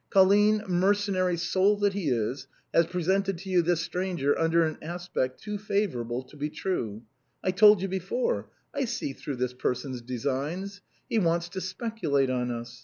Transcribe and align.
Colline, 0.09 0.63
mercenary 0.67 1.37
soul 1.37 1.77
that 1.77 1.93
he 1.93 2.09
is, 2.09 2.47
has 2.73 2.87
presented 2.87 3.37
to 3.37 3.51
you 3.51 3.61
this 3.61 3.81
stranger 3.81 4.35
under 4.35 4.63
an 4.63 4.79
aspect 4.81 5.39
too 5.39 5.59
favorable 5.59 6.23
to 6.23 6.35
be 6.35 6.49
true. 6.49 7.03
I 7.43 7.51
told 7.51 7.83
you 7.83 7.87
before; 7.87 8.49
I 8.73 8.85
see 8.85 9.13
through 9.13 9.35
this 9.35 9.53
person's 9.53 10.01
designs. 10.01 10.81
He 11.07 11.19
wants 11.19 11.49
to 11.49 11.61
speculate 11.61 12.31
on 12.31 12.49
us. 12.49 12.79